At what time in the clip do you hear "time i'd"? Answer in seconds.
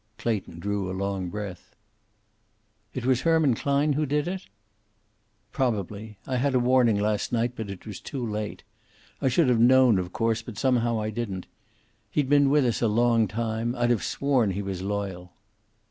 13.27-13.91